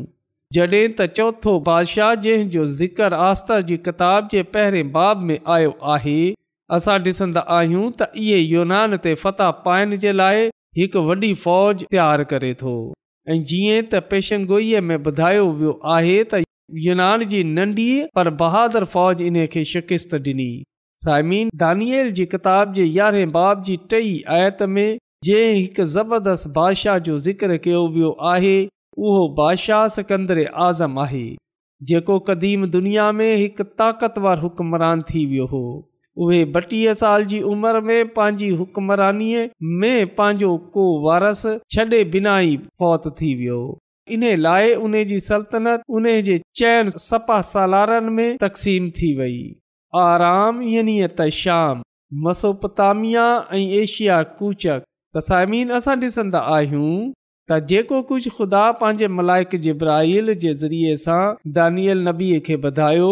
जॾहिं 0.54 0.82
त 0.98 1.04
चौथो 1.18 1.52
बादशाह 1.66 2.14
जंहिं 2.24 2.48
जो 2.50 2.64
ज़िक्र 2.80 3.16
आस्तर 3.28 3.62
जी 3.68 3.76
किताब 3.86 4.26
जे 4.34 4.42
पहिरें 4.56 4.90
बाब 4.96 5.22
में 5.28 5.38
आयो 5.54 5.70
आहे 5.94 6.16
असां 6.76 6.96
ॾिसंदा 7.06 7.40
आहियूं 7.54 7.86
त 8.02 8.06
इहे 8.24 8.36
युनान 8.52 8.94
ते 9.06 9.14
फ़ता 9.22 9.48
पाइण 9.64 9.94
जे 10.04 10.12
लाइ 10.18 10.44
हिकु 10.80 11.00
वॾी 11.08 11.30
फ़ौज 11.44 11.82
तयारु 11.94 12.26
करे 12.34 12.50
थो 12.60 12.74
ऐं 13.32 13.38
जीअं 13.52 13.78
त 13.86 14.02
पेशनगोईअ 14.12 14.82
में 14.90 14.96
ॿुधायो 15.12 15.48
वियो 15.62 15.72
आहे 15.96 16.14
त 16.34 16.42
युनान 16.84 17.24
जी 17.34 17.40
नन्ढी 17.56 17.88
पर 18.18 18.30
बहादुर 18.44 18.86
फ़ौज 18.94 19.22
इन 19.30 19.38
खे 19.56 19.64
शिकिस्त 19.72 20.14
डि॒नी 20.28 20.48
साइमीन 21.06 21.50
दानियल 21.64 22.12
जी 22.20 22.28
किताब 22.36 22.78
जे 22.78 22.84
यारहें 23.00 23.26
बाब 23.38 23.66
जी 23.70 23.76
टई 23.96 24.14
आयत 24.38 24.62
में 24.76 24.86
जंहिं 25.30 25.58
हिकु 25.60 25.88
ज़बरदस्त 25.98 26.48
बादशाह 26.60 27.02
जो 27.10 27.18
ज़िक्र 27.28 27.58
कयो 27.68 27.82
वियो 27.98 28.12
आहे 28.34 28.54
उहो 28.96 29.28
बादशाह 29.38 29.86
सिकंदर 29.94 30.44
आज़म 30.66 30.98
आहे 31.00 31.26
जेको 31.88 32.18
क़दीम 32.28 32.66
दुनिया 32.70 33.10
में 33.12 33.34
हिकु 33.36 33.62
ताक़तवर 33.80 34.38
हुकमरान 34.38 35.02
थी 35.10 35.24
वियो 35.30 35.46
हो 35.52 35.62
उहे 36.24 36.42
ॿटीह 36.58 36.92
साल 37.00 37.24
जी 37.30 37.40
उमिरि 37.52 37.80
में 37.86 38.08
पंहिंजी 38.14 38.48
हुकमरानीअ 38.58 39.46
में 39.80 40.14
पंहिंजो 40.14 40.56
को 40.74 40.84
वारस 41.08 41.42
छॾे 41.76 42.02
बिना 42.12 42.38
ई 42.50 42.56
फौत 42.78 43.08
थी 43.20 43.34
वियो 43.40 43.58
इन 44.16 44.24
लाइ 44.40 44.72
उन 44.86 45.02
जी 45.10 45.18
सल्तनत 45.26 45.82
उन 45.98 46.04
जे 46.28 46.38
चइनि 46.58 46.92
सपा 47.08 47.40
सालारनि 47.50 48.10
में 48.16 48.36
तक़सीम 48.40 48.88
थी 48.98 49.14
वई 49.18 49.38
आराम 50.06 50.62
यनी 50.74 50.96
त 51.20 51.28
शाम 51.40 51.82
मसोपतामिया 52.26 53.26
ऐं 53.54 53.66
एशिया 53.82 54.22
कूचक 54.38 54.82
तसामीन 55.16 55.70
असां 55.80 55.96
ॾिसंदा 56.02 56.38
आहियूं 56.54 57.12
त 57.50 57.56
जेको 57.70 57.96
कुझु 58.08 58.30
ख़ुदा 58.36 58.60
पंहिंजे 58.82 59.06
मलाइक 59.14 59.54
जिब्राहिल 59.64 60.30
जे 60.44 60.52
ज़रिए 60.60 60.92
सां 61.00 61.20
दानियल 61.58 61.98
नबीअ 62.06 62.38
खे 62.46 62.56
ॿधायो 62.68 63.08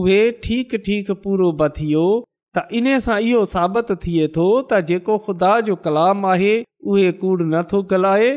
उहे 0.00 0.18
ठीकु 0.46 0.80
ठीकु 0.88 1.16
पूरो 1.22 1.46
ब 1.60 1.68
थी 1.78 1.88
त 1.92 2.80
इन 2.80 2.90
सां 3.06 3.16
इहो 3.30 3.40
साबित 3.54 3.94
थिए 4.04 4.26
थो 4.36 4.44
त 4.58 4.82
जेको 4.92 5.16
ख़ुदा 5.28 5.54
जो 5.70 5.76
कलाम 5.88 6.28
आहे 6.34 6.52
उहे 6.94 7.06
कूड़ 7.24 7.40
नथो 7.54 7.80
ॻाल्हाए 7.94 8.28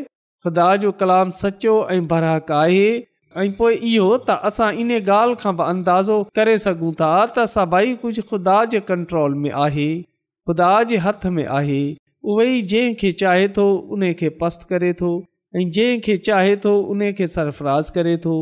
ख़ुदा 0.48 0.70
जो 0.86 0.94
कलामु 1.04 1.38
सचो 1.44 1.76
ऐं 1.98 2.00
बराक 2.16 2.56
आहे 2.62 2.88
ऐं 2.96 3.52
पोइ 3.62 3.78
इहो 3.94 4.10
त 4.10 4.42
असां 4.52 4.72
इन 4.86 4.98
ॻाल्हि 5.02 5.40
खां 5.46 5.56
बि 5.62 5.68
अंदाज़ो 5.76 6.20
करे 6.40 6.56
सघूं 6.70 6.94
था 7.06 7.12
त 7.36 7.50
सभई 7.60 7.94
कुझु 8.06 8.26
ख़ुदा 8.34 8.58
जे 8.76 8.84
कंट्रोल 8.96 9.38
में 9.46 9.52
आहे 9.68 9.90
ख़ुदा 10.02 10.76
जे 10.94 11.04
हथ 11.10 11.30
में 11.40 11.46
आहे 11.62 11.82
उहे 12.26 12.62
जंहिं 12.62 12.94
खे 13.00 13.12
चाहे 13.12 13.48
थो 13.58 13.72
उन 13.98 14.12
खे 14.20 14.30
पस्त 14.42 14.68
करे 14.70 14.92
थो 15.02 15.10
ऐं 15.56 15.70
जंहिं 15.72 16.18
चाहे 16.28 16.56
थो 16.66 16.78
उन 16.94 17.12
खे 17.20 17.28
सरफराज़ 17.36 17.92
करे 17.98 18.16
थो 18.26 18.36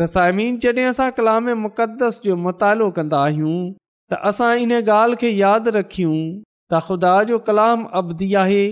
त 0.00 0.06
साइमीन 0.14 0.58
जॾहिं 0.64 0.84
असां 0.92 1.10
कलाम 1.18 1.50
मुक़दस 1.64 2.20
जो 2.26 2.36
मुतालो 2.48 2.90
कंदा 2.98 3.22
आहियूं 3.30 3.56
त 4.12 4.20
असां 4.30 4.52
इन 4.66 4.72
ॻाल्हि 4.80 5.20
खे 5.24 5.30
यादि 5.40 5.74
रखियूं 5.78 6.16
त 6.72 6.80
ख़ुदा 6.88 7.14
जो 7.32 7.38
कलाम 7.50 7.84
अबदी 8.02 8.30
आहे 8.44 8.62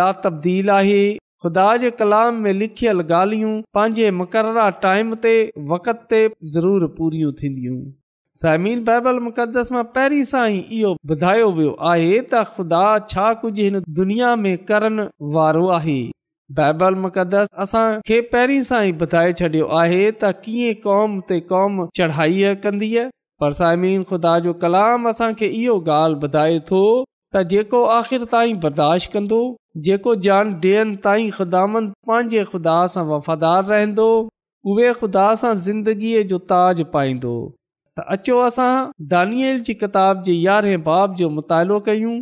ला 0.00 0.10
तब्दील 0.26 0.70
आहे 0.80 1.00
ख़ुदा 1.44 1.66
जे 1.84 1.90
कलाम 2.02 2.42
में 2.46 2.52
लिखियल 2.62 3.06
ॻाल्हियूं 3.20 3.54
पंहिंजे 3.78 4.10
टाइम 4.88 5.14
ते 5.26 5.34
वक़्त 5.74 6.04
ते 6.14 6.22
ज़रूरु 6.56 6.88
पूरियूं 7.00 7.32
थींदियूं 7.42 7.78
सायमिनबल 8.42 9.18
मुक़दस 9.22 9.70
मां 9.74 9.80
पहिरीं 9.94 10.26
सां 10.28 10.42
ई 10.50 10.60
इहो 10.74 10.90
ॿुधायो 11.14 11.48
वियो 11.56 11.72
आहे 11.88 12.12
त 12.12 12.38
ख़ुदा 12.52 12.78
छा 13.12 13.24
कुझु 13.42 13.64
हिन 13.66 13.74
दुनिया 13.98 14.28
में 14.44 14.54
करण 14.70 15.02
वारो 15.34 15.64
आहे 15.78 15.96
बाइबल 16.60 16.96
मुक़दस 17.02 17.50
असांखे 17.64 18.20
पहिरीं 18.30 18.56
सां 18.70 18.78
ई 18.86 18.94
ॿुधाए 19.08 19.34
छॾियो 19.42 19.66
आहे 19.82 19.98
त 20.04 20.30
कीअं 20.46 20.78
क़ौम 20.86 21.18
ते 21.32 21.38
क़ौम 21.52 21.76
चढ़ाई 22.00 22.40
कंदी 22.64 22.88
आहे 23.02 23.12
पर 23.44 23.58
साइमिन 23.60 24.06
ख़ुदा 24.14 24.34
जो 24.48 24.54
कलाम 24.64 25.12
असांखे 25.12 25.52
इहो 25.60 25.76
ॻाल्हि 25.98 26.24
ॿुधाए 26.32 26.56
थो 26.72 26.80
त 26.88 27.46
जेको 27.54 27.84
आख़िर 28.00 28.26
ताईं 28.36 28.56
बर्दाश्त 28.66 29.12
कंदो 29.18 29.42
जेको 29.90 30.16
जान 30.30 30.56
ॾियनि 30.70 30.98
ताईं 31.08 31.28
ख़ुदानि 31.38 31.84
पंहिंजे 32.12 32.48
ख़ुदा 32.56 32.80
सां 32.96 33.06
वफ़ादार 33.14 33.70
रहंदो 33.76 34.08
उहे 34.72 34.90
ख़ुदा 35.04 35.28
सां 35.46 35.56
ज़िंदगीअ 35.70 36.28
जो 36.34 36.44
ताज 36.54 36.86
पाईंदो 36.98 37.36
त 37.98 38.02
अचो 38.14 38.38
असां 38.48 38.72
दानियल 39.12 39.58
जी 39.68 39.74
किताब 39.78 40.22
जे 40.26 40.32
यारहें 40.42 40.82
बाब 40.88 41.14
जो 41.20 41.28
मुतालो 41.38 41.78
कयूं 41.88 42.12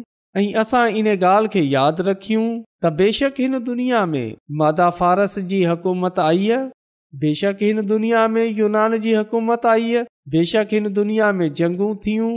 ऐं 0.43 0.47
असां 0.63 0.83
इन 1.01 1.09
ॻाल्हि 1.15 1.51
खे 1.55 1.63
यादि 1.73 2.07
रखियूं 2.11 2.47
त 2.85 2.93
बेशक 3.01 3.41
हिन 3.45 3.59
दुनिया 3.71 4.01
में 4.13 4.31
मादा 4.63 4.87
फारस 5.01 5.35
जी 5.51 5.61
हुकूमत 5.73 6.21
आई 6.27 6.49
आहे 6.57 7.19
बेशक 7.25 7.65
हिन 7.67 7.83
दुनिया 7.91 8.23
में 8.37 8.45
यूनान 8.61 8.97
जी 9.07 9.13
हुकूमत 9.19 9.67
आई 9.75 9.91
आहे 9.91 10.07
बेशक 10.37 10.73
हिन 10.79 10.93
दुनिया 11.01 11.29
में 11.41 11.47
जंगूं 11.63 11.91
थियूं 12.07 12.31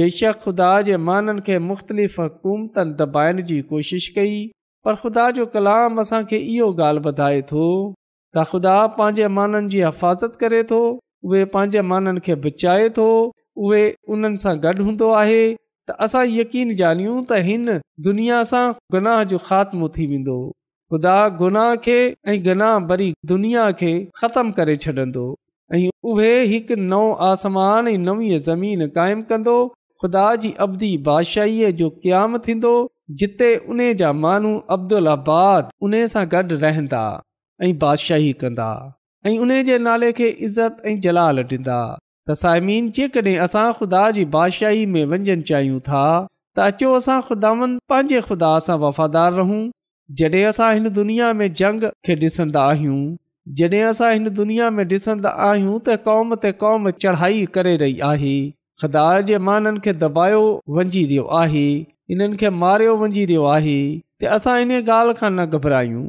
बेशक 0.00 0.38
ख़ुदा 0.44 0.68
जे 0.90 0.98
माननि 1.08 1.44
खे 1.48 1.58
मुख़्तलिफ़ 1.70 2.20
हुकूमतनि 2.24 2.94
दॿाइण 3.00 3.42
जी 3.50 3.58
कोशिशि 3.72 4.14
कई 4.20 4.36
पर 4.88 5.00
ख़ुदा 5.02 5.26
जो 5.40 5.46
कलाम 5.56 6.00
असांखे 6.06 6.42
इहो 6.54 6.68
ॻाल्हि 6.86 7.08
ॿुधाए 7.12 7.42
थो 7.52 7.66
त 7.72 8.48
ख़ुदा 8.54 8.78
पंहिंजे 9.00 9.28
माननि 9.40 9.74
जी 9.76 9.84
हिफ़ाज़त 9.88 10.36
करे 10.44 10.62
थो 10.72 10.82
उहे 11.26 11.44
पंहिंजे 11.52 11.82
माननि 11.90 12.20
खे 12.26 12.34
बचाए 12.42 12.88
थो 12.96 13.06
उहे 13.66 13.84
उन्हनि 14.14 14.38
सां 14.42 14.54
गॾु 14.64 14.84
हूंदो 14.88 15.08
आहे 15.20 15.38
त 15.88 15.94
असां 16.06 16.22
यकीन 16.32 16.74
ॼानियूं 16.80 17.14
त 17.14 17.38
हिन 17.46 17.72
दुनिया 18.06 18.38
सां 18.50 18.62
गुनाह 18.96 19.22
जो 19.32 19.40
ख़ात्मो 19.48 19.88
थी 19.96 20.06
वेंदो 20.12 20.36
खुदा 20.94 21.16
गुनाह 21.40 21.70
खे 21.86 21.96
ऐं 22.32 22.36
गनाह 22.44 22.94
दुनिया 23.32 23.64
खे 23.80 23.90
ख़तमु 24.20 24.54
करे 24.60 24.76
छॾंदो 24.84 25.24
ऐं 25.78 25.80
उहे 26.12 26.30
हिकु 26.52 26.76
नओं 26.94 27.08
आसमान 27.30 27.90
ऐं 27.94 28.38
ज़मीन 28.50 28.86
क़ाइमु 28.98 29.26
कंदो 29.32 29.56
ख़ुदा 30.04 30.26
जी 30.44 30.52
अवधी 30.66 30.92
बादशाहीअ 31.10 31.72
जो 31.82 31.88
क़याम 32.04 32.38
थींदो 32.48 32.74
जिते 33.22 33.50
उन 33.74 33.82
जा 34.02 34.12
माण्हू 34.26 34.54
अब्दुल 34.78 35.14
आबाद 35.16 35.74
उन 35.88 35.98
सां 36.14 36.24
गॾु 36.36 36.60
रहंदा 36.66 37.02
ऐं 37.68 37.72
बादशाही 37.86 38.32
कंदा 38.44 38.70
ऐं 39.26 39.38
उन 39.44 39.50
जे 39.66 39.76
नाले 39.84 40.10
खे 40.16 40.26
इज़त 40.46 40.82
ऐं 40.90 40.98
जलाल 41.04 41.38
ॾींदा 41.52 41.76
त 41.98 42.34
साइमीन 42.40 42.90
जेकॾहिं 42.98 43.36
असां 43.46 43.64
ख़ुदा 43.78 44.02
जी 44.18 44.24
बादशाही 44.34 44.84
में 44.94 45.04
वञणु 45.12 45.42
चाहियूं 45.50 45.78
था 45.88 46.02
त 46.56 46.66
अचो 46.72 46.90
असां 46.98 47.16
ख़ुदा 47.30 47.50
पंहिंजे 47.92 48.20
ख़ुदा 48.26 48.50
सां 48.66 48.76
वफ़ादार 48.84 49.32
रहूं 49.40 49.58
जॾहिं 50.20 50.44
असां 50.50 50.68
हिन 50.76 50.88
दुनिया 50.98 51.32
में 51.40 51.46
जंग 51.62 51.86
खे 52.08 52.16
ॾिसंदा 52.26 52.62
आहियूं 52.74 53.00
जॾहिं 53.60 53.80
असां 53.88 54.12
हिन 54.14 54.28
दुनिया 54.42 54.70
में 54.78 54.84
ॾिसंदा 54.94 55.34
आहियूं 55.48 55.80
त 55.88 55.98
क़ौम 56.06 56.34
ते 56.44 56.52
क़ौम 56.62 56.88
चढ़ाई 57.06 57.42
करे 57.58 57.74
रही 57.84 57.98
आहे 58.10 58.36
ख़ुदा 58.84 59.08
जे 59.32 59.42
माननि 59.48 59.84
खे 59.88 59.96
दॿायो 60.04 60.42
वञिजी 60.78 61.04
रहियो 61.10 61.26
आहे 61.40 61.66
हिननि 62.14 62.40
खे 62.44 62.54
मारियो 62.62 62.94
वञी 63.02 63.26
रहियो 63.34 63.50
आहे 63.56 63.76
त 63.98 64.38
असां 64.40 64.56
हिन 64.62 64.76
ॻाल्हि 64.80 65.18
खां 65.22 65.34
न 65.40 65.60
घबरायूं 65.60 66.06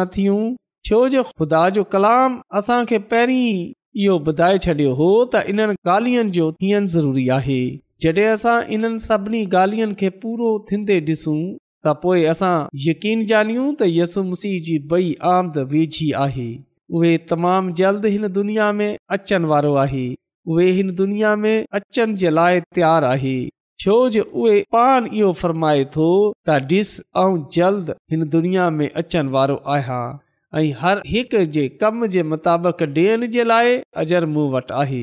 न 0.00 0.10
थियूं 0.16 0.40
छो 0.86 1.08
जो 1.08 1.22
ख़ुदा 1.22 1.68
जो 1.76 1.82
कलाम 1.94 2.40
असांखे 2.58 2.98
पहिरीं 3.10 3.72
इहो 4.02 4.14
ॿुधाए 4.30 4.58
छॾियो 4.66 4.90
हो 5.00 5.06
त 5.32 5.40
इन्हनि 5.52 5.74
ॻाल्हियुनि 5.94 6.30
जो 6.36 6.44
थियणु 6.62 6.86
ज़रूरी 6.94 7.24
आहे 7.36 7.58
जॾहिं 8.04 8.24
असां 8.34 8.54
इन्हनि 8.76 9.00
सभिनी 9.06 9.40
ॻाल्हियुनि 9.62 9.94
खे 10.02 10.08
पूरो 10.22 10.48
थींदे 10.70 10.96
ॾिसूं 11.10 11.36
त 11.86 11.94
पोइ 12.04 12.22
असां 12.32 12.54
यकीन 12.84 13.24
ॼानियूं 13.32 13.66
त 13.80 13.88
यसु 13.96 14.22
मसीह 14.28 14.54
जी 14.70 14.76
ॿई 14.94 15.10
आमद 15.32 15.58
वेझी 15.74 16.08
आहे 16.24 16.48
उहे 16.98 17.12
तमामु 17.34 17.70
जल्द 17.82 18.06
हिन 18.14 18.26
दुनिया 18.38 18.70
में 18.78 18.90
अचणु 19.18 19.48
वारो 19.52 19.74
आहे 19.84 20.06
उहे 20.54 20.70
हिन 20.78 20.94
दुनिया 21.02 21.34
में 21.42 21.56
अचण 21.80 22.14
जे 22.24 22.30
लाइ 22.38 22.60
तयारु 22.80 23.06
आहे 23.14 23.36
छो 23.86 23.98
जो 24.16 24.22
उहे 24.42 24.56
पान 24.76 25.10
इहो 25.20 25.30
फरमाए 25.44 25.84
थो 25.98 26.08
त 26.46 26.60
ॾिस 26.74 26.96
ऐं 27.26 27.30
जल्द 27.60 27.94
हिन 28.14 28.28
दुनिया 28.38 28.68
में 28.80 28.88
अचण 29.04 29.32
वारो 29.38 29.62
आहियां 29.76 30.02
ऐं 30.58 30.72
हर 30.78 31.00
हिकु 31.06 31.44
जे 31.54 31.68
कम 31.80 32.06
जे 32.12 32.22
मुताबिक़ 32.28 32.82
ॾियण 32.84 33.26
जे 33.34 33.42
लाइ 33.44 33.76
अजर 34.02 34.24
मूं 34.30 34.46
वटि 34.52 34.74
आहे 34.78 35.02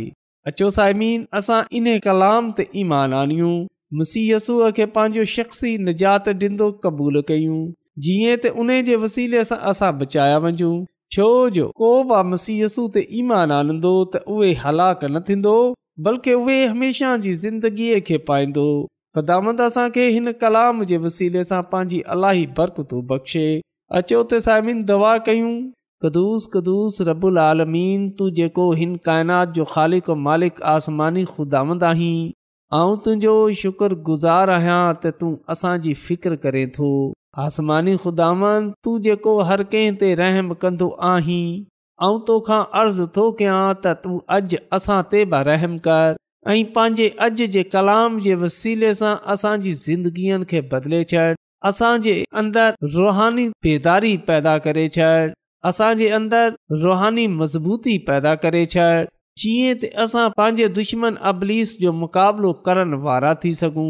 अचो 0.52 0.70
साइमीन 0.78 1.24
असां 1.40 1.60
इन 1.80 1.86
कलाम 2.08 2.50
ते 2.58 2.66
ईमान 2.82 3.14
आणियूं 3.20 3.54
मसीयसूअ 4.02 4.72
खे 4.80 4.86
पंहिंजो 4.98 5.24
शख़्सी 5.34 5.72
निजात 5.90 6.28
ॾींदो 6.42 6.68
क़बूलु 6.84 7.22
कयूं 7.30 7.62
जीअं 8.08 8.36
त 8.46 8.52
उन 8.64 8.74
जे 8.90 8.98
वसीले 9.06 9.44
सां 9.52 9.60
असां 9.72 9.92
बचाया 10.02 10.38
वञूं 10.48 10.74
छो 11.18 11.30
जो 11.58 11.68
को 11.82 11.92
बि 12.12 12.18
मसीयसू 12.34 12.88
ते 12.98 13.06
ईमान 13.22 13.54
आनंदो 13.60 13.94
त 14.16 14.24
उहे 14.36 14.52
हलाक 14.66 15.06
न 15.14 15.22
थींदो 15.30 15.56
बल्कि 16.10 16.34
उहे 16.42 16.58
हमेशह 16.74 17.16
जी 17.28 17.34
ज़िंदगीअ 17.46 18.02
खे 18.12 18.20
पाईंदो 18.32 18.68
क़दामत 19.20 19.64
असांखे 19.70 20.10
हिन 20.18 20.32
कलाम 20.46 20.84
जे 20.92 21.02
वसीले 21.08 21.46
सां 21.54 21.62
पंहिंजी 21.74 22.02
अलाई 22.18 22.46
बर्तो 22.60 23.02
बख़्शे 23.14 23.48
अचो 23.96 24.18
त 24.32 24.38
सायमिन 24.46 24.80
दवा 24.88 25.10
कयूं 25.26 25.52
कदुूस 26.06 26.46
कदुस 26.56 26.96
रबुल 27.10 27.38
आलमीन 27.44 28.02
तूं 28.18 28.26
जेको 28.40 28.64
हिन 28.80 28.96
काइनात 29.10 29.54
जो 29.58 29.66
ख़ालिक 29.76 30.10
मालिक 30.24 30.60
आसमानी 30.72 31.24
ख़ुदांद 31.30 31.86
आहीं 31.92 32.18
ऐं 32.80 32.98
तुंहिंजो 33.06 33.36
शुकुर 33.62 33.96
गुज़ार 34.10 34.50
आहियां 34.58 34.82
त 34.98 35.14
तूं 35.24 35.32
असांजी 35.56 35.94
फ़िक्र 36.10 36.40
करे 36.48 36.66
थो 36.80 36.90
आसमानी 37.46 37.96
ख़ुदांद 38.08 38.70
तूं 38.90 38.98
जेको 39.08 39.38
हर 39.54 39.64
कंहिं 39.76 39.96
ते 40.04 40.12
रहम 40.24 40.52
कंदो 40.66 40.90
आहीं 41.14 41.42
ऐं 42.12 42.14
तोखा 42.32 42.60
अर्ज़ु 42.84 43.08
थो 43.20 43.30
कयां 43.42 43.64
त 43.82 43.98
तूं 44.04 44.20
अॼु 44.40 44.62
असां 44.82 45.00
ते 45.16 45.24
बि 45.36 45.42
रहमु 45.54 45.82
कर 45.90 46.22
ऐं 46.56 46.60
पंहिंजे 46.80 47.10
अॼु 47.30 47.50
जे 47.58 47.66
कलाम 47.78 48.20
जे 48.30 48.38
वसीले 48.46 48.94
सां 49.06 49.16
असांजी 49.38 49.78
ज़िंदगीअ 49.88 50.44
खे 50.54 50.66
बदिले 50.76 51.06
छॾ 51.16 51.28
असां 51.66 51.98
जे 52.06 52.12
अंदरि 52.40 52.88
रुहानी 52.96 53.46
बेदारी 53.66 54.12
पैदा 54.30 54.58
करे 54.66 54.88
छॾ 54.98 55.12
असां 55.70 55.92
जे 56.02 56.10
अंदरि 56.18 56.78
रुहानी 56.84 57.28
मज़बूती 57.40 57.98
पैदा 58.10 58.34
करे 58.44 58.62
छॾ 58.74 58.90
जीअं 59.44 59.76
त 59.76 59.92
असां 60.06 60.26
पंहिंजे 60.42 60.68
दुश्मन 60.76 61.16
अबलीस 61.32 61.74
जो 61.86 61.94
मुक़ाबिलो 62.02 62.52
करण 62.68 62.94
वारा 63.08 63.34
थी 63.46 63.54
सघूं 63.62 63.90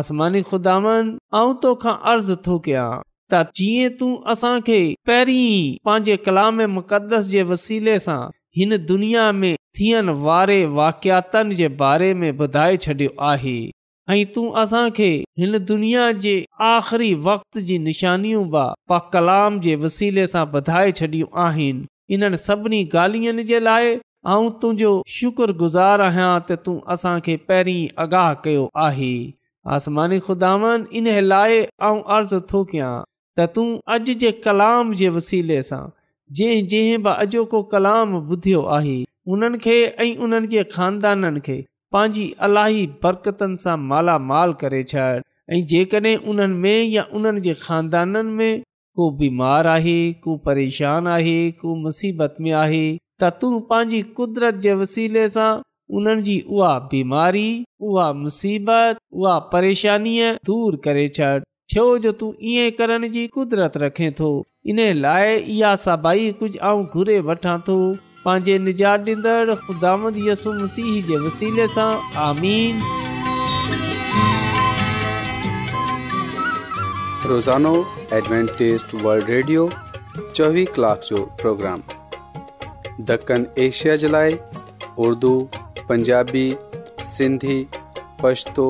आसमानी 0.00 0.42
खुदान 0.50 1.08
आऊं 1.42 1.54
तोखा 1.66 1.92
अर्ज़ु 2.14 2.36
थो 2.48 2.58
कयां 2.66 2.88
त 3.34 3.44
जीअं 3.60 3.94
तू 4.02 4.10
असां 4.34 4.52
खे 4.70 4.80
पहिरीं 5.10 5.52
पंहिंजे 5.90 6.16
कलाम 6.26 6.62
मुक़दस 6.80 7.30
जे 7.36 7.46
वसीले 7.52 7.98
सां 8.08 8.20
हिन 8.60 8.76
दुनिया 8.90 9.30
में 9.38 9.54
थियण 9.80 10.12
वारे 10.28 10.60
वाक़ियातनि 10.82 11.62
जे 11.62 11.72
बारे 11.84 12.12
में 12.24 12.28
ॿुधाए 12.42 12.76
छॾियो 12.86 13.10
आहे 13.32 13.56
ऐं 14.10 14.22
तूं 14.34 14.50
असांखे 14.62 15.06
हिन 15.38 15.56
दुनिया 15.68 16.10
जे 16.24 16.34
आख़िरी 16.66 17.12
वक़्त 17.28 17.58
जी 17.68 17.78
निशानियूं 17.86 18.44
बि 18.52 18.64
पा 18.88 18.98
कलाम 19.12 19.58
जे 19.64 19.74
वसीले 19.84 20.26
सां 20.32 20.44
वधाए 20.52 20.92
छॾियूं 20.98 21.28
आहिनि 21.46 21.86
इन्हनि 22.14 22.36
सभिनी 22.46 22.80
ॻाल्हियुनि 22.94 23.44
जे 23.50 23.60
लाइ 23.68 23.90
ऐं 24.34 24.42
तुंहिंजो 24.62 24.92
शुक्रगुज़ारु 25.14 26.06
आहियां 26.10 26.30
त 26.50 26.58
तूं 26.66 26.76
असांखे 26.96 27.36
पहिरीं 27.50 27.82
आगाह 28.06 28.30
कयो 28.46 28.64
आहे 28.86 29.10
आसमानी 29.78 30.20
ख़ुदानि 30.28 30.72
इन 31.02 31.10
लाइ 31.32 31.60
ऐं 31.90 31.94
अर्ज़ु 32.18 32.40
थो 32.52 32.62
कयां 32.70 32.94
त 33.40 33.48
तूं 33.56 33.68
अॼु 33.96 34.18
जे 34.24 34.32
कलाम 34.48 34.94
जे 35.02 35.10
वसीले 35.18 35.60
सां 35.74 35.84
जंहिं 36.42 36.66
जंहिं 36.76 36.98
बि 37.08 37.16
अॼोको 37.26 37.64
कलाम 37.74 38.16
ॿुधियो 38.22 38.62
आहे 38.78 38.96
उन्हनि 39.34 39.64
खे 39.66 39.80
ऐं 40.06 40.12
उन्हनि 40.28 40.46
जे 40.56 40.66
खानदाननि 40.76 41.44
खे 41.50 41.64
पंहिंजी 41.96 42.24
अलाही 42.46 42.80
बरक़तनि 43.04 43.60
सां 43.60 43.74
मालामाल 43.90 44.50
करे 44.62 44.80
छॾ 44.90 45.04
ऐं 45.52 45.60
जेकॾहिं 45.70 46.16
उन्हनि 46.32 46.56
में 46.64 46.82
या 46.94 47.02
उन्हनि 47.18 47.40
जे 47.46 47.54
खानदाननि 47.62 48.32
में 48.40 48.60
को 48.98 49.04
बीमार 49.20 49.66
आहे 49.76 49.94
को 50.26 50.36
परेशान 50.48 51.06
आहे 51.14 51.36
को 51.62 51.76
मुसीबत 51.84 52.36
में 52.46 52.50
आहे 52.64 52.82
त 53.22 53.30
तू 53.40 53.48
पंहिंजी 53.70 54.02
कुदरत 54.18 54.60
जे 54.66 54.74
वसीले 54.82 55.24
सां 55.36 55.48
उन्हनि 56.00 56.22
जी 56.28 56.38
उहा 56.58 56.72
बीमारी 56.92 57.46
उहा 57.90 58.12
मुसीबत 58.24 59.00
उहा 59.22 59.38
परेशानीअ 59.54 60.28
दूरि 60.50 60.80
करे 60.88 61.08
छॾ 61.20 61.36
छो 61.76 61.86
जो 62.08 62.12
तू 62.24 62.32
ईअं 62.52 62.76
करण 62.82 63.08
जी 63.16 63.26
कुदरत 63.38 63.76
रखे 63.86 64.10
थो 64.20 64.30
इन 64.74 64.86
लाइ 65.06 65.36
इहा 65.56 65.74
सभई 65.86 66.30
कुझु 66.42 66.62
आऊं 66.72 66.84
घुरे 66.96 67.18
वठां 67.30 67.58
थो 67.70 67.78
पंहिंजे 68.26 68.58
ॾींदड़ु 68.58 69.54
रोज़ानो 77.32 77.72
एडवेंटेस 78.16 78.84
वल्ड 79.02 79.28
रेडियो 79.30 79.68
चोवीह 80.34 80.66
कलाक 80.76 81.00
जो 81.08 81.22
प्रोग्राम 81.42 81.82
ॾखण 83.16 83.44
एशिया 83.64 83.94
जे 84.04 84.08
लाइ 84.08 84.36
उर्दू 85.06 85.30
पंजाबी 85.90 86.44
सिंधी 87.12 87.58
पछतो 88.22 88.66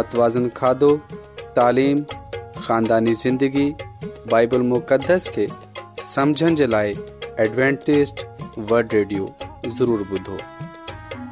मतवाज़न 0.00 0.48
खाधो 0.60 0.90
तालीम 1.60 2.04
कानदानी 2.70 3.12
ज़िंदगी 3.20 3.62
बाइबल 4.30 4.60
मुक़दस 4.66 5.24
खे 5.36 5.44
समुझण 6.08 6.54
जे 6.58 6.66
लाइ 6.66 6.90
एडवेंटेज़ 7.44 8.12
वल्ड 8.72 8.92
रेडियो 8.94 9.24
ज़रूरु 9.78 10.04
ॿुधो 10.18 10.36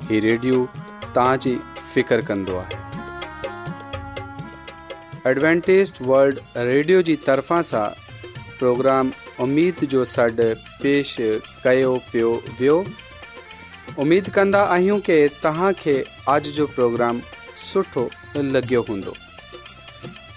हीउ 0.08 0.20
रेडियो 0.24 0.56
तव्हांजी 1.04 1.52
फ़िकिर 1.92 2.22
कंदो 2.30 2.56
आहे 2.62 2.78
एडवेंटेज़ 5.30 5.92
वल्ड 6.10 6.40
रेडियो 6.72 6.98
जी 7.10 7.14
तरफ़ां 7.26 7.60
सां 7.70 7.84
प्रोग्राम 8.24 9.14
उमीद 9.46 9.84
जो 9.94 10.04
सॾु 10.14 10.48
पेश 10.82 11.14
कयो 11.64 11.94
पियो 12.10 12.34
वियो 12.60 12.76
उमेद 14.06 14.32
कन्दा 14.40 14.64
आहियूं 14.80 14.98
की 15.10 15.20
तव्हां 15.46 15.72
खे 15.84 15.96
जो 16.60 16.66
प्रोग्राम 16.78 17.22
सुठो 17.70 18.06
लॻियो 18.52 18.84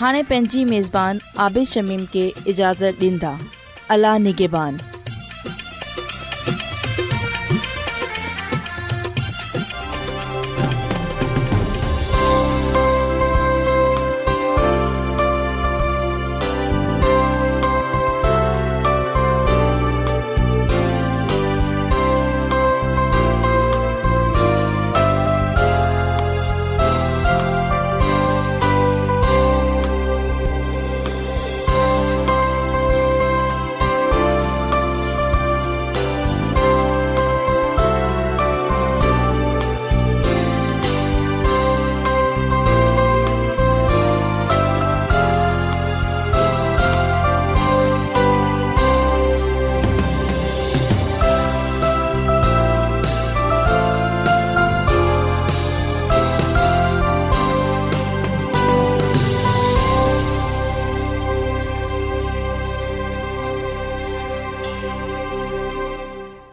हाँ 0.00 0.22
पंहिंजी 0.28 0.64
मेज़बान 0.64 1.18
आबिद 1.46 1.64
शमीम 1.68 2.04
के 2.12 2.22
इजाज़त 2.50 2.98
दींदा 3.00 3.36
अला 3.96 4.16
निगेबान 4.26 4.99